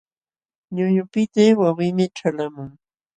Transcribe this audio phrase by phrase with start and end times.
[0.75, 2.71] Ñuñupitiy wawinmi ćhalqamun.